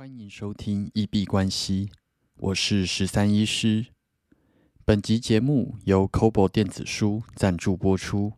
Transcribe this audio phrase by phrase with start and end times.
[0.00, 1.90] 欢迎收听一币关系，
[2.38, 3.88] 我是十三医师。
[4.82, 8.32] 本集节目由 Kobo 电子书赞助播出。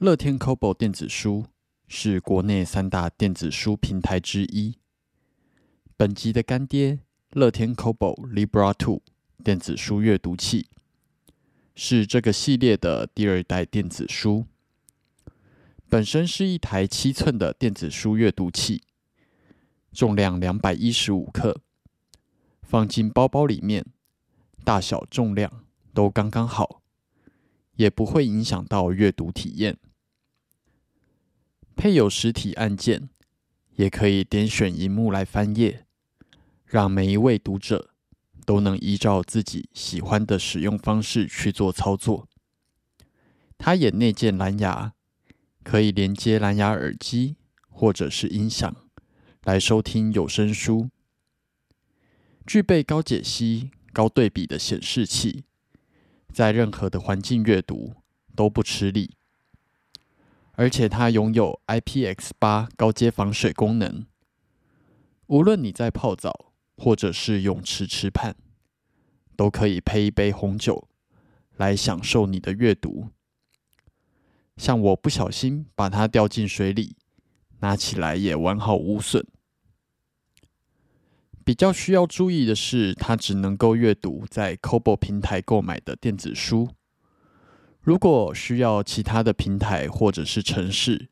[0.00, 1.46] 乐天 Kobo 电子书
[1.86, 4.76] 是国内三大电子书平台之一。
[5.96, 6.98] 本集的干爹
[7.30, 9.02] 乐天 Kobo Libra Two
[9.44, 10.66] 电子书阅读器，
[11.76, 14.46] 是这个系列的第二代电子书。
[15.88, 18.82] 本身是一台七寸的电子书阅读器。
[19.94, 21.60] 重量两百一十五克，
[22.62, 23.86] 放进包包里面，
[24.64, 26.82] 大小重量都刚刚好，
[27.76, 29.78] 也不会影响到阅读体验。
[31.76, 33.08] 配有实体按键，
[33.76, 35.86] 也可以点选荧幕来翻页，
[36.66, 37.90] 让每一位读者
[38.44, 42.28] 都能依照自己喜欢的使用方式去做操作。
[43.56, 44.92] 它也内建蓝牙，
[45.62, 47.36] 可以连接蓝牙耳机
[47.70, 48.83] 或者是音响。
[49.44, 50.88] 来收听有声书，
[52.46, 55.44] 具备高解析、高对比的显示器，
[56.32, 57.92] 在任何的环境阅读
[58.34, 59.10] 都不吃力。
[60.52, 64.06] 而且它拥有 IPX 八高阶防水功能，
[65.26, 68.34] 无论你在泡澡或者是泳池吃畔，
[69.36, 70.88] 都可以配一杯红酒
[71.56, 73.10] 来享受你的阅读。
[74.56, 76.96] 像我不小心把它掉进水里，
[77.58, 79.26] 拿起来也完好无损。
[81.44, 86.70] 比较需要注意的是，它只能够阅读在 Kobo 平台购买的电子书。
[87.82, 91.10] 如果需要其他的平台或者是城市，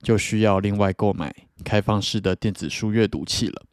[0.00, 3.66] 就需要另外购买开放式的电子书阅读器了。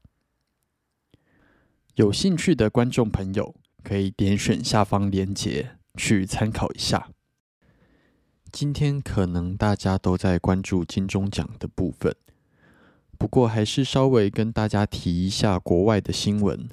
[1.94, 7.10] 有兴趣的观众朋友可以点选下方链接去参考一下。
[8.52, 12.16] 今天可能大家都在关注金钟奖的部分。
[13.20, 16.70] 不过，还是稍微跟大家提一下国外的新闻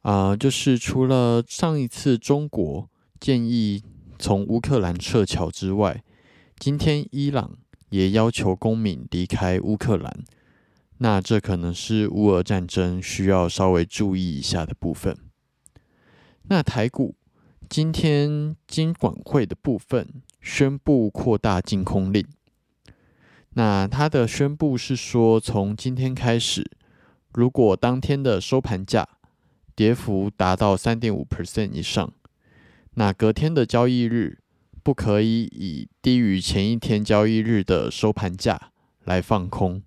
[0.00, 2.88] 啊，就是除了上一次中国
[3.20, 3.84] 建议
[4.18, 6.02] 从乌克兰撤侨之外，
[6.58, 7.58] 今天伊朗
[7.90, 10.24] 也要求公民离开乌克兰。
[10.98, 15.14] 那这可能是乌俄战争需要稍微注意一下的部分。
[16.44, 17.14] 那台股
[17.68, 22.24] 今天金管会的部分宣布扩大禁空令。
[23.54, 26.70] 那他的宣布是说，从今天开始，
[27.34, 29.06] 如果当天的收盘价
[29.74, 32.12] 跌幅达到三点五 percent 以上，
[32.94, 34.38] 那隔天的交易日
[34.82, 38.70] 不可以以低于前一天交易日的收盘价
[39.04, 39.82] 来放空。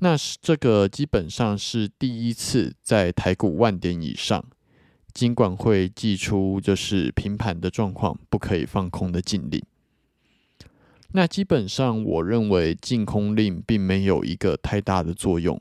[0.00, 4.44] 那是这个基本上是第一次在台股万点以上，
[5.12, 9.60] 金管会寄出就是平盘的状况，不可以放空的禁令。
[11.16, 15.58] 那基本上，我认为禁空令并没有一个太大的作用，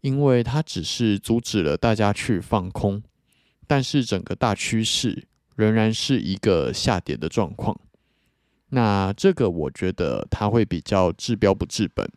[0.00, 3.00] 因为它只是阻止了大家去放空，
[3.68, 7.78] 但是整个大趋势仍然是一个下跌的状况。
[8.70, 12.10] 那这个我觉得它会比较治标不治本，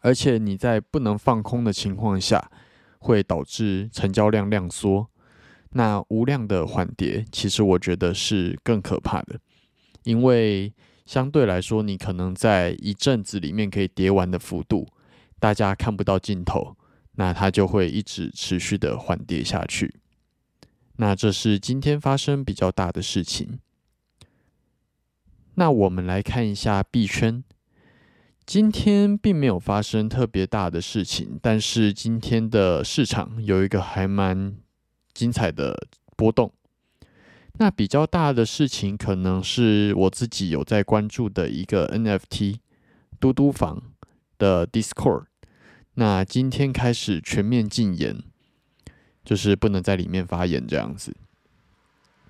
[0.00, 2.50] 而且你在不能放空的情况下，
[2.98, 5.06] 会导致成交量量缩，
[5.74, 9.38] 那无量的缓跌，其实我觉得是更可怕的，
[10.02, 10.72] 因为。
[11.10, 14.86] 相对来说，你可能在一阵子里面可以跌完的幅度，
[15.40, 16.76] 大家看不到尽头，
[17.16, 19.92] 那它就会一直持续的缓跌下去。
[20.98, 23.58] 那这是今天发生比较大的事情。
[25.54, 27.42] 那我们来看一下币圈，
[28.46, 34.54] 今天并没有发生特别大的事情，但是今天的市场有一个还蛮
[35.12, 35.76] 精彩的
[36.16, 36.52] 波动。
[37.60, 42.56] 那比较大的事情，可能是我自己有在关注的一个 NFT
[43.20, 43.82] 嘟嘟房
[44.38, 45.24] 的 Discord。
[45.94, 48.22] 那今天开始全面禁言，
[49.22, 51.14] 就是不能在里面发言这样子。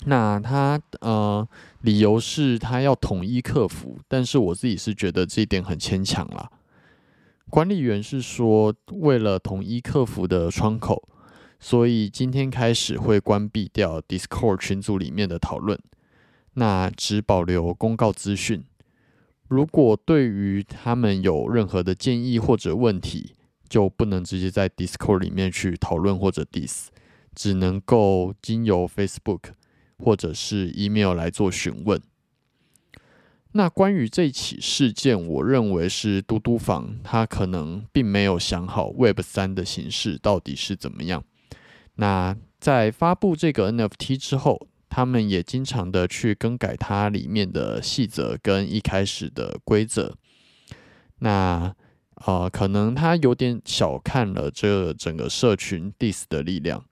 [0.06, 1.48] 那他呃，
[1.82, 6.50] 理由是他要统一客服，但是我自己是觉得这一点很牵强啦。
[7.48, 11.08] 管理员是说，为了统一客服的窗口。
[11.62, 15.78] 所以今天开始会关闭掉 Discord 群组里面的讨论，
[16.54, 18.64] 那只保留公告资讯。
[19.46, 23.34] 如果对于他们有任何的建议或者问题，
[23.68, 26.86] 就不能直接在 Discord 里面去讨论或者 dis，
[27.34, 29.50] 只能够经由 Facebook
[29.98, 32.00] 或者是 email 来做询问。
[33.52, 41.22] 那关于这起事件，我认为是嘟嘟房他可能并没有想好 Web 三的形式到底是怎么样。
[42.00, 50.16] 那在发布这个 NFT 之后，他们也经常的去更改它里面的细则跟一开始的规则。
[51.18, 51.74] 那
[52.24, 56.82] 呃，可能他有点小看了这整个社群 dis 的力量。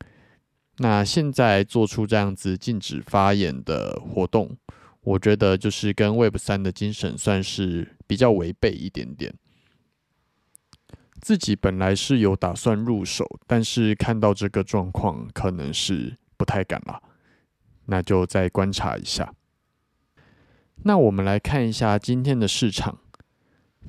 [0.77, 4.55] 那现在做出这样子禁止发言的活动，
[5.01, 9.35] 我觉得就是跟 Web 三的精神算是比较违背一点点。
[11.21, 17.03] 自己本来是有打算入手，但是看到这个状况，可能是不太敢了。
[17.87, 19.35] 那就再观察一下。
[20.85, 22.99] 那我们来看一下今天的市场，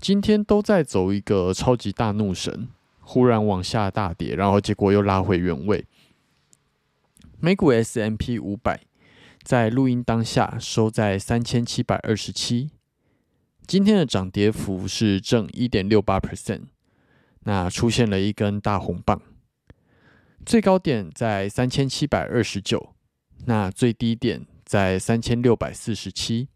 [0.01, 5.85] 今天都在走一个超级大怒神，忽然往下大跌，然后结果又拉回原位。
[7.39, 8.81] 美股 S M P 五百
[9.43, 12.71] 在录音当下收在三千七百二十七，
[13.67, 16.63] 今天的涨跌幅是正一点六八 percent。
[17.49, 19.19] 那出现了一根大红棒，
[20.45, 22.93] 最高点在三千七百二十九，
[23.47, 26.49] 那最低点在三千六百四十七。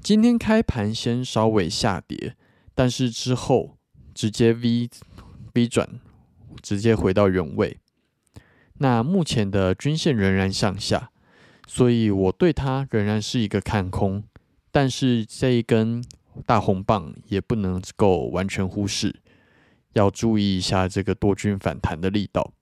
[0.00, 2.36] 今天开盘先稍微下跌，
[2.74, 3.76] 但是之后
[4.14, 4.88] 直接 V
[5.52, 6.00] V 转，
[6.62, 7.76] 直接回到原位。
[8.78, 11.10] 那目前的均线仍然向下，
[11.66, 14.24] 所以我对它仍然是一个看空，
[14.72, 16.02] 但是这一根
[16.46, 19.20] 大红棒也不能够完全忽视。
[19.92, 22.52] 要注意一下这个多军反弹的力道。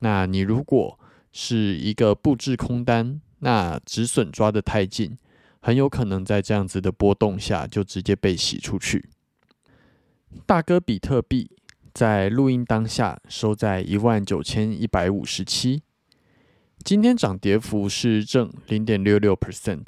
[0.00, 0.98] 那你如果
[1.32, 5.16] 是一个布置空单，那止损抓得太紧，
[5.60, 9.08] 很有可能在这样子的波动下就直接被洗出去。
[10.46, 11.50] 大哥比特币
[11.92, 15.82] 在录音当下收在一万九千一百五十七，
[16.84, 19.86] 今天涨跌幅是正零点六六 percent，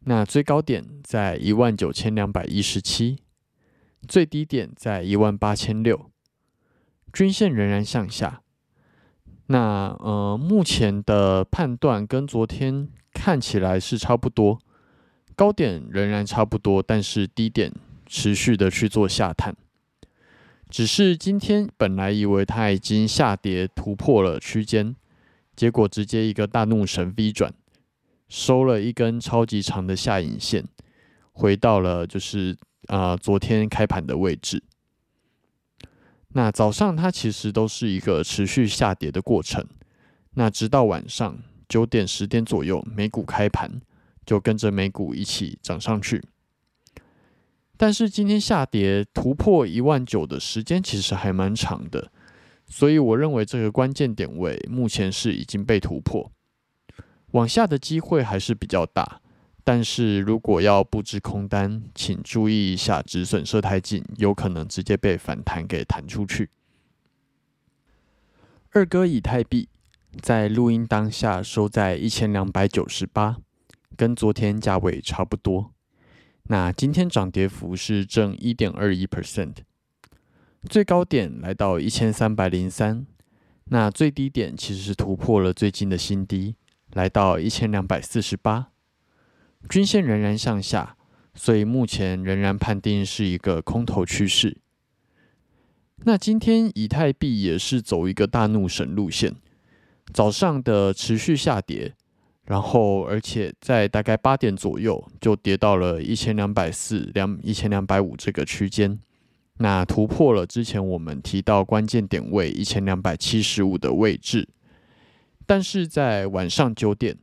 [0.00, 3.18] 那最高点在一万九千两百一十七。
[4.06, 6.10] 最低点在一万八千六，
[7.12, 8.40] 均线仍然向下。
[9.48, 14.58] 那呃，目前的判断跟昨天看起来是差不多，
[15.34, 17.72] 高点仍然差不多，但是低点
[18.06, 19.54] 持续的去做下探。
[20.68, 24.96] 只是今天本来以为它已经下跌突破了区间，
[25.54, 27.52] 结果直接一个大怒神 V 转，
[28.28, 30.64] 收了一根超级长的下影线，
[31.32, 32.56] 回到了就是。
[32.86, 34.62] 啊，昨天开盘的位置，
[36.28, 39.66] 那早上它其实都是一个持续下跌的过程，
[40.34, 41.38] 那直到晚上
[41.68, 43.80] 九点十点左右，美股开盘
[44.24, 46.22] 就跟着美股一起涨上去。
[47.76, 52.10] 但是今天下跌突破一万九的时间其实还蛮长的，
[52.66, 56.30] 所以我认为这个关键点位目前是已经被突破，
[57.32, 59.20] 往下的机会还是比较大。
[59.68, 66.50] 但是如果要布置空单，请注意一下止损设太紧，有可能直接被反弹给弹出去。
[68.70, 69.68] 二哥以太币
[70.22, 73.38] 在录音当下收在一千两百九十八，
[73.96, 75.72] 跟昨天价位差不多。
[76.44, 79.56] 那今天涨跌幅是正一点二一 percent，
[80.70, 83.04] 最高点来到一千三百零三，
[83.64, 86.54] 那最低点其实是突破了最近的新低，
[86.92, 88.68] 来到一千两百四十八。
[89.68, 90.96] 均线仍然向下，
[91.34, 94.58] 所以目前仍然判定是一个空头趋势。
[96.04, 99.34] 那今天以太币也是走一个大怒神路线，
[100.12, 101.94] 早上的持续下跌，
[102.44, 109.00] 然后而且在大概八点左右就跌到了一千两百四两一千两百五这个区间，
[109.58, 114.48] 那突破了之前我们提到关键点位一千两百七十五的位置，
[115.44, 117.18] 但是在晚上九点。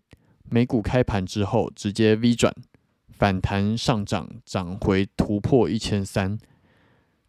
[0.50, 2.54] 美股开盘之后直接 V 转
[3.10, 6.38] 反弹上涨，涨回突破一千三，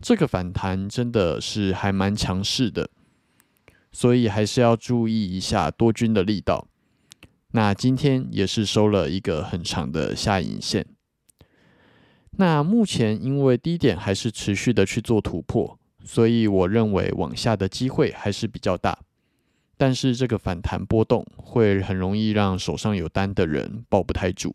[0.01, 2.91] 这个反弹真的是还蛮强势的，
[3.93, 6.67] 所以还是要注意一下多军的力道。
[7.53, 10.85] 那今天也是收了一个很长的下影线。
[12.33, 18.99] 那目前因为低点还是持续的去做突破，所以我认为往下的机会还是比较大。
[19.77, 24.55] 但是这个反弹波动会很容易让手上有单的人抱不太住。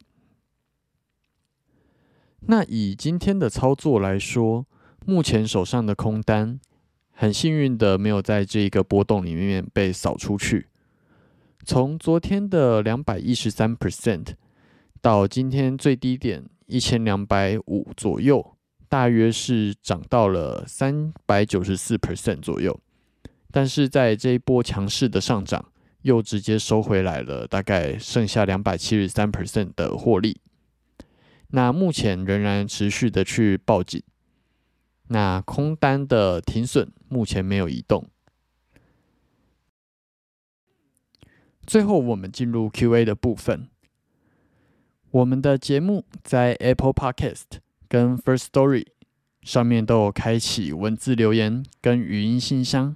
[2.42, 4.66] 那以今天的操作来说，
[5.06, 6.60] 目前手上的空单
[7.12, 10.68] 很幸运的没有在这一个波动里面被扫出去。
[11.66, 14.36] 从昨天的两百一十三 percent
[15.02, 18.56] 到今天最低点一千两百五左右，
[18.88, 22.80] 大约是涨到了三百九十四 percent 左右。
[23.52, 25.72] 但是在这一波强势的上涨，
[26.04, 30.40] 又直接收回来了，大概剩下两百七十三 percent 的获利。
[31.50, 34.04] 那目前仍然持续的去报警，
[35.08, 38.08] 那空单的停损目前没有移动。
[41.66, 43.68] 最后，我们进入 Q&A 的部分。
[45.12, 47.46] 我们的节目在 Apple Podcast
[47.88, 48.86] 跟 First Story
[49.42, 52.96] 上面都有开启文字留言跟语音信箱。